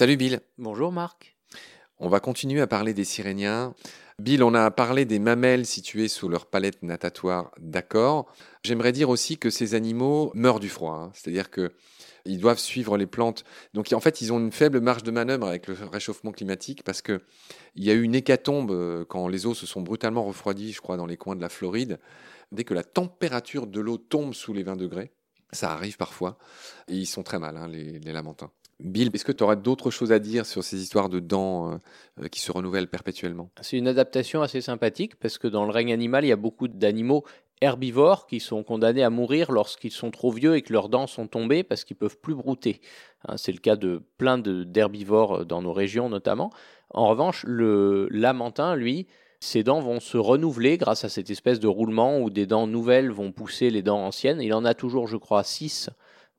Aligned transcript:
Salut 0.00 0.16
Bill. 0.16 0.40
Bonjour 0.56 0.92
Marc. 0.92 1.36
On 2.02 2.08
va 2.08 2.18
continuer 2.18 2.62
à 2.62 2.66
parler 2.66 2.94
des 2.94 3.04
siréniens. 3.04 3.74
Bill, 4.18 4.42
on 4.42 4.54
a 4.54 4.70
parlé 4.70 5.04
des 5.04 5.18
mamelles 5.18 5.66
situées 5.66 6.08
sous 6.08 6.30
leur 6.30 6.46
palette 6.46 6.82
natatoire, 6.82 7.50
d'accord. 7.60 8.26
J'aimerais 8.62 8.92
dire 8.92 9.10
aussi 9.10 9.36
que 9.36 9.50
ces 9.50 9.74
animaux 9.74 10.32
meurent 10.34 10.60
du 10.60 10.70
froid, 10.70 10.94
hein. 10.94 11.10
c'est-à-dire 11.12 11.50
que 11.50 11.72
ils 12.24 12.38
doivent 12.38 12.58
suivre 12.58 12.96
les 12.96 13.06
plantes. 13.06 13.44
Donc 13.74 13.92
en 13.92 14.00
fait, 14.00 14.22
ils 14.22 14.32
ont 14.32 14.38
une 14.38 14.50
faible 14.50 14.80
marge 14.80 15.02
de 15.02 15.10
manœuvre 15.10 15.46
avec 15.46 15.66
le 15.66 15.76
réchauffement 15.92 16.32
climatique 16.32 16.84
parce 16.84 17.02
que 17.02 17.20
il 17.74 17.84
y 17.84 17.90
a 17.90 17.94
eu 17.94 18.02
une 18.02 18.14
hécatombe 18.14 18.70
euh, 18.70 19.04
quand 19.04 19.28
les 19.28 19.44
eaux 19.44 19.54
se 19.54 19.66
sont 19.66 19.82
brutalement 19.82 20.24
refroidies, 20.24 20.72
je 20.72 20.80
crois, 20.80 20.96
dans 20.96 21.06
les 21.06 21.18
coins 21.18 21.36
de 21.36 21.42
la 21.42 21.50
Floride. 21.50 21.98
Dès 22.50 22.64
que 22.64 22.72
la 22.72 22.82
température 22.82 23.66
de 23.66 23.80
l'eau 23.80 23.98
tombe 23.98 24.32
sous 24.32 24.54
les 24.54 24.62
20 24.62 24.76
degrés, 24.76 25.12
ça 25.52 25.72
arrive 25.72 25.98
parfois, 25.98 26.38
et 26.88 26.94
ils 26.94 27.06
sont 27.06 27.22
très 27.22 27.38
mal, 27.38 27.58
hein, 27.58 27.68
les, 27.68 27.98
les 27.98 28.12
lamentins. 28.12 28.50
Bill, 28.82 29.10
est-ce 29.12 29.24
que 29.24 29.32
tu 29.32 29.44
auras 29.44 29.56
d'autres 29.56 29.90
choses 29.90 30.12
à 30.12 30.18
dire 30.18 30.46
sur 30.46 30.64
ces 30.64 30.82
histoires 30.82 31.08
de 31.08 31.20
dents 31.20 31.72
euh, 31.72 31.76
euh, 32.22 32.28
qui 32.28 32.40
se 32.40 32.50
renouvellent 32.50 32.88
perpétuellement? 32.88 33.50
C'est 33.60 33.76
une 33.76 33.88
adaptation 33.88 34.42
assez 34.42 34.60
sympathique 34.60 35.16
parce 35.16 35.38
que 35.38 35.48
dans 35.48 35.64
le 35.64 35.70
règne 35.70 35.92
animal, 35.92 36.24
il 36.24 36.28
y 36.28 36.32
a 36.32 36.36
beaucoup 36.36 36.68
d'animaux 36.68 37.24
herbivores 37.60 38.26
qui 38.26 38.40
sont 38.40 38.62
condamnés 38.62 39.02
à 39.02 39.10
mourir 39.10 39.52
lorsqu'ils 39.52 39.92
sont 39.92 40.10
trop 40.10 40.30
vieux 40.30 40.56
et 40.56 40.62
que 40.62 40.72
leurs 40.72 40.88
dents 40.88 41.06
sont 41.06 41.26
tombées 41.26 41.62
parce 41.62 41.84
qu'ils 41.84 41.96
peuvent 41.96 42.18
plus 42.18 42.34
brouter. 42.34 42.80
Hein, 43.28 43.36
c'est 43.36 43.52
le 43.52 43.58
cas 43.58 43.76
de 43.76 44.02
plein 44.16 44.38
d'herbivores 44.38 45.44
dans 45.44 45.60
nos 45.60 45.72
régions 45.72 46.08
notamment. 46.08 46.50
En 46.88 47.08
revanche, 47.08 47.44
le 47.46 48.08
lamentin, 48.10 48.76
lui, 48.76 49.06
ses 49.40 49.62
dents 49.62 49.80
vont 49.80 50.00
se 50.00 50.16
renouveler 50.16 50.78
grâce 50.78 51.04
à 51.04 51.08
cette 51.08 51.30
espèce 51.30 51.60
de 51.60 51.68
roulement 51.68 52.20
où 52.20 52.30
des 52.30 52.46
dents 52.46 52.66
nouvelles 52.66 53.10
vont 53.10 53.32
pousser 53.32 53.70
les 53.70 53.82
dents 53.82 54.04
anciennes. 54.04 54.40
Il 54.40 54.54
en 54.54 54.64
a 54.64 54.74
toujours, 54.74 55.06
je 55.06 55.16
crois, 55.16 55.44
six 55.44 55.90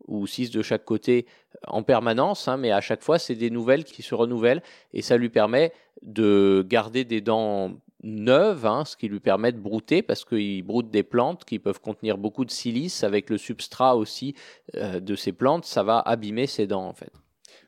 ou 0.07 0.27
six 0.27 0.51
de 0.51 0.61
chaque 0.61 0.85
côté 0.85 1.25
en 1.67 1.83
permanence, 1.83 2.47
hein, 2.47 2.57
mais 2.57 2.71
à 2.71 2.81
chaque 2.81 3.03
fois, 3.03 3.19
c'est 3.19 3.35
des 3.35 3.49
nouvelles 3.49 3.83
qui 3.83 4.01
se 4.01 4.15
renouvellent 4.15 4.61
et 4.93 5.01
ça 5.01 5.17
lui 5.17 5.29
permet 5.29 5.73
de 6.01 6.65
garder 6.67 7.05
des 7.05 7.21
dents 7.21 7.71
neuves, 8.03 8.65
hein, 8.65 8.83
ce 8.85 8.97
qui 8.97 9.07
lui 9.07 9.19
permet 9.19 9.51
de 9.51 9.59
brouter 9.59 10.01
parce 10.01 10.25
qu'il 10.25 10.63
broute 10.63 10.89
des 10.89 11.03
plantes 11.03 11.45
qui 11.45 11.59
peuvent 11.59 11.81
contenir 11.81 12.17
beaucoup 12.17 12.45
de 12.45 12.51
silice 12.51 13.03
avec 13.03 13.29
le 13.29 13.37
substrat 13.37 13.95
aussi 13.95 14.35
euh, 14.75 14.99
de 14.99 15.15
ces 15.15 15.31
plantes, 15.31 15.65
ça 15.65 15.83
va 15.83 15.99
abîmer 15.99 16.47
ses 16.47 16.67
dents 16.67 16.87
en 16.87 16.93
fait. 16.93 17.11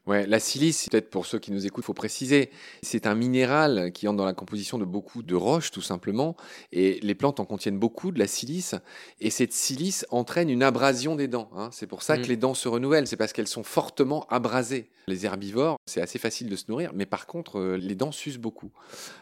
Ouais, 0.05 0.27
la 0.27 0.39
silice, 0.41 0.89
peut-être 0.89 1.09
pour 1.09 1.25
ceux 1.25 1.39
qui 1.39 1.51
nous 1.53 1.65
écoutent, 1.65 1.85
faut 1.85 1.93
préciser, 1.93 2.49
c'est 2.81 3.07
un 3.07 3.15
minéral 3.15 3.91
qui 3.93 4.05
entre 4.09 4.17
dans 4.17 4.25
la 4.25 4.33
composition 4.33 4.77
de 4.77 4.83
beaucoup 4.83 5.23
de 5.23 5.33
roches, 5.33 5.71
tout 5.71 5.81
simplement, 5.81 6.35
et 6.73 6.99
les 7.01 7.15
plantes 7.15 7.39
en 7.39 7.45
contiennent 7.45 7.79
beaucoup 7.79 8.11
de 8.11 8.19
la 8.19 8.27
silice, 8.27 8.75
et 9.21 9.29
cette 9.29 9.53
silice 9.53 10.05
entraîne 10.09 10.49
une 10.49 10.61
abrasion 10.61 11.15
des 11.15 11.29
dents. 11.29 11.49
Hein. 11.55 11.69
C'est 11.71 11.87
pour 11.87 12.03
ça 12.03 12.17
que 12.17 12.25
mm. 12.25 12.29
les 12.29 12.37
dents 12.37 12.53
se 12.53 12.67
renouvellent, 12.67 13.07
c'est 13.07 13.15
parce 13.15 13.31
qu'elles 13.31 13.47
sont 13.47 13.63
fortement 13.63 14.25
abrasées. 14.27 14.89
Les 15.07 15.25
herbivores, 15.25 15.77
c'est 15.85 16.01
assez 16.01 16.19
facile 16.19 16.49
de 16.49 16.55
se 16.57 16.65
nourrir, 16.67 16.91
mais 16.93 17.05
par 17.05 17.25
contre, 17.25 17.59
euh, 17.59 17.77
les 17.77 17.95
dents 17.95 18.11
s'usent 18.11 18.37
beaucoup. 18.37 18.71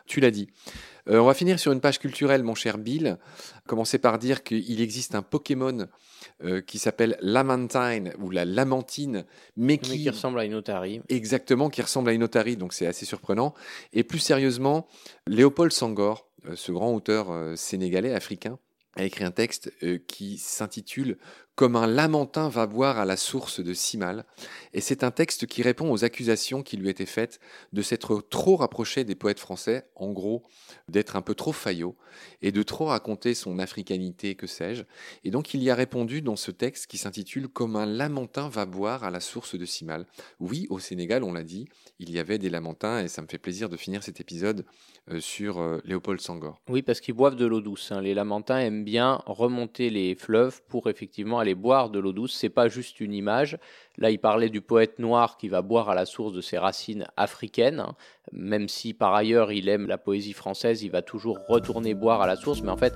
Tu 0.07 0.19
l'as 0.19 0.31
dit. 0.31 0.47
Euh, 1.09 1.19
on 1.19 1.25
va 1.25 1.33
finir 1.33 1.59
sur 1.59 1.71
une 1.71 1.81
page 1.81 1.99
culturelle, 1.99 2.43
mon 2.43 2.55
cher 2.55 2.77
Bill. 2.77 3.17
Commencer 3.67 3.97
par 3.97 4.19
dire 4.19 4.43
qu'il 4.43 4.81
existe 4.81 5.15
un 5.15 5.21
Pokémon 5.23 5.87
euh, 6.43 6.61
qui 6.61 6.77
s'appelle 6.77 7.17
Lamantine 7.21 8.13
ou 8.19 8.29
la 8.29 8.45
Lamantine, 8.45 9.25
mais 9.57 9.77
qui, 9.77 10.07
ressemble 10.09 10.39
à 10.39 10.45
une 10.45 10.55
Exactement, 11.09 11.69
qui 11.69 11.81
ressemble 11.81 12.09
à 12.09 12.13
une 12.13 12.23
otarie, 12.23 12.57
donc 12.57 12.73
c'est 12.73 12.87
assez 12.87 13.05
surprenant. 13.05 13.53
Et 13.93 14.03
plus 14.03 14.19
sérieusement, 14.19 14.87
Léopold 15.27 15.71
Sangor, 15.71 16.27
euh, 16.47 16.55
ce 16.55 16.71
grand 16.71 16.93
auteur 16.93 17.27
sénégalais, 17.55 18.13
africain, 18.13 18.57
a 18.95 19.03
écrit 19.03 19.23
un 19.23 19.31
texte 19.31 19.71
qui 20.07 20.37
s'intitule 20.37 21.17
comme 21.55 21.75
un 21.75 21.85
lamentin 21.85 22.49
va 22.49 22.65
boire 22.65 22.97
à 22.97 23.05
la 23.05 23.17
source 23.17 23.59
de 23.59 23.73
Simal, 23.73 24.25
et 24.73 24.81
c'est 24.81 25.03
un 25.03 25.11
texte 25.11 25.45
qui 25.45 25.61
répond 25.61 25.91
aux 25.91 26.03
accusations 26.03 26.63
qui 26.63 26.77
lui 26.77 26.89
étaient 26.89 27.05
faites 27.05 27.39
de 27.73 27.81
s'être 27.81 28.21
trop 28.21 28.55
rapproché 28.55 29.03
des 29.03 29.15
poètes 29.15 29.39
français, 29.39 29.85
en 29.95 30.11
gros, 30.11 30.43
d'être 30.87 31.15
un 31.15 31.21
peu 31.21 31.35
trop 31.35 31.51
faillot, 31.51 31.95
et 32.41 32.51
de 32.51 32.63
trop 32.63 32.85
raconter 32.85 33.33
son 33.33 33.59
africanité, 33.59 34.35
que 34.35 34.47
sais-je. 34.47 34.83
Et 35.23 35.29
donc 35.29 35.53
il 35.53 35.61
y 35.61 35.69
a 35.69 35.75
répondu 35.75 36.21
dans 36.21 36.35
ce 36.35 36.51
texte 36.51 36.87
qui 36.87 36.97
s'intitule 36.97 37.47
Comme 37.47 37.75
un 37.75 37.85
lamentin 37.85 38.49
va 38.49 38.65
boire 38.65 39.03
à 39.03 39.11
la 39.11 39.19
source 39.19 39.55
de 39.55 39.65
Simal. 39.65 40.07
Oui, 40.39 40.67
au 40.69 40.79
Sénégal, 40.79 41.23
on 41.23 41.33
l'a 41.33 41.43
dit, 41.43 41.67
il 41.99 42.09
y 42.11 42.19
avait 42.19 42.39
des 42.39 42.49
lamentins, 42.49 43.03
et 43.03 43.07
ça 43.07 43.21
me 43.21 43.27
fait 43.27 43.37
plaisir 43.37 43.69
de 43.69 43.77
finir 43.77 44.03
cet 44.03 44.19
épisode 44.19 44.65
euh, 45.09 45.19
sur 45.19 45.59
euh, 45.59 45.79
Léopold 45.83 46.21
Sangor. 46.21 46.59
Oui, 46.69 46.81
parce 46.81 47.01
qu'ils 47.01 47.13
boivent 47.13 47.35
de 47.35 47.45
l'eau 47.45 47.61
douce. 47.61 47.91
Hein. 47.91 48.01
Les 48.01 48.13
lamentins 48.13 48.57
aiment 48.59 48.80
bien 48.83 49.21
remonter 49.25 49.89
les 49.89 50.15
fleuves 50.15 50.61
pour 50.67 50.87
effectivement 50.89 51.39
aller 51.39 51.55
boire 51.55 51.89
de 51.89 51.99
l'eau 51.99 52.13
douce. 52.13 52.33
C'est 52.33 52.49
pas 52.49 52.67
juste 52.67 52.99
une 52.99 53.13
image. 53.13 53.57
Là, 53.97 54.09
il 54.09 54.19
parlait 54.19 54.49
du 54.49 54.61
poète 54.61 54.99
noir 54.99 55.37
qui 55.37 55.47
va 55.47 55.61
boire 55.61 55.89
à 55.89 55.95
la 55.95 56.05
source 56.05 56.33
de 56.33 56.41
ses 56.41 56.57
racines 56.57 57.05
africaines. 57.17 57.81
Hein. 57.81 57.95
Même 58.31 58.67
si 58.67 58.93
par 58.93 59.13
ailleurs 59.13 59.51
il 59.51 59.69
aime 59.69 59.87
la 59.87 59.97
poésie 59.97 60.33
française, 60.33 60.83
il 60.83 60.91
va 60.91 61.01
toujours 61.01 61.39
retourner 61.47 61.93
boire 61.93 62.21
à 62.21 62.27
la 62.27 62.35
source. 62.35 62.61
Mais 62.61 62.71
en 62.71 62.77
fait, 62.77 62.93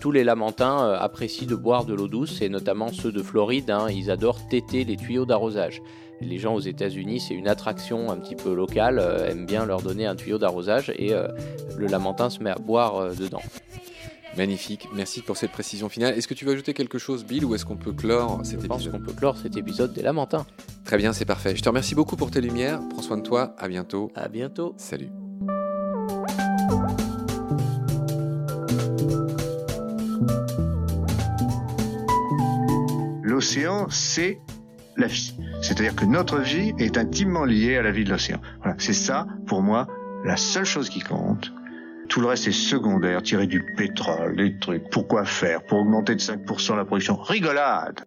tous 0.00 0.12
les 0.12 0.24
lamentins 0.24 0.86
euh, 0.86 0.98
apprécient 0.98 1.48
de 1.48 1.56
boire 1.56 1.84
de 1.84 1.94
l'eau 1.94 2.08
douce, 2.08 2.42
et 2.42 2.48
notamment 2.48 2.92
ceux 2.92 3.12
de 3.12 3.22
Floride. 3.22 3.70
Hein. 3.70 3.88
Ils 3.90 4.10
adorent 4.10 4.46
téter 4.48 4.84
les 4.84 4.96
tuyaux 4.96 5.26
d'arrosage. 5.26 5.82
Les 6.20 6.38
gens 6.38 6.54
aux 6.54 6.60
États-Unis, 6.60 7.20
c'est 7.20 7.34
une 7.34 7.48
attraction 7.48 8.10
un 8.10 8.16
petit 8.16 8.36
peu 8.36 8.54
locale, 8.54 8.98
euh, 8.98 9.28
aiment 9.28 9.46
bien 9.46 9.66
leur 9.66 9.82
donner 9.82 10.06
un 10.06 10.16
tuyau 10.16 10.38
d'arrosage 10.38 10.90
et 10.96 11.12
euh, 11.12 11.28
le 11.76 11.86
lamentin 11.86 12.30
se 12.30 12.42
met 12.42 12.50
à 12.50 12.54
boire 12.54 13.14
dedans. 13.14 13.42
Magnifique, 14.34 14.88
merci 14.94 15.22
pour 15.22 15.36
cette 15.36 15.50
précision 15.50 15.88
finale. 15.88 16.16
Est-ce 16.16 16.28
que 16.28 16.34
tu 16.34 16.44
veux 16.44 16.52
ajouter 16.52 16.74
quelque 16.74 16.98
chose, 16.98 17.24
Bill, 17.24 17.44
ou 17.44 17.54
est-ce 17.54 17.64
qu'on 17.64 17.76
peut 17.76 17.92
clore 17.92 18.40
cet 18.44 18.54
épisode 18.54 18.62
Je 18.62 18.66
pense 18.68 18.88
qu'on 18.88 19.04
peut 19.04 19.12
clore 19.12 19.36
cet 19.38 19.56
épisode 19.56 19.92
des 19.92 20.02
Lamentins. 20.02 20.46
Très 20.84 20.98
bien, 20.98 21.12
c'est 21.12 21.24
parfait. 21.24 21.56
Je 21.56 21.62
te 21.62 21.68
remercie 21.68 21.94
beaucoup 21.94 22.16
pour 22.16 22.30
tes 22.30 22.40
lumières. 22.40 22.80
Prends 22.90 23.02
soin 23.02 23.16
de 23.16 23.22
toi. 23.22 23.54
À 23.58 23.68
bientôt. 23.68 24.10
À 24.14 24.28
bientôt. 24.28 24.74
Salut. 24.76 25.08
L'océan, 33.22 33.86
c'est 33.90 34.38
la 34.96 35.06
vie. 35.06 35.34
C'est-à-dire 35.62 35.94
que 35.94 36.04
notre 36.04 36.38
vie 36.38 36.72
est 36.78 36.98
intimement 36.98 37.44
liée 37.44 37.76
à 37.76 37.82
la 37.82 37.90
vie 37.90 38.04
de 38.04 38.10
l'océan. 38.10 38.40
Voilà, 38.58 38.76
c'est 38.78 38.92
ça, 38.92 39.26
pour 39.46 39.62
moi, 39.62 39.86
la 40.24 40.36
seule 40.36 40.64
chose 40.64 40.88
qui 40.88 41.00
compte. 41.00 41.52
Tout 42.08 42.20
le 42.20 42.28
reste 42.28 42.48
est 42.48 42.52
secondaire, 42.52 43.22
tirer 43.22 43.46
du 43.46 43.62
pétrole, 43.62 44.36
des 44.36 44.58
trucs. 44.58 44.88
Pourquoi 44.90 45.24
faire? 45.24 45.62
Pour 45.64 45.80
augmenter 45.80 46.14
de 46.14 46.20
5% 46.20 46.76
la 46.76 46.84
production. 46.84 47.16
Rigolade 47.16 48.04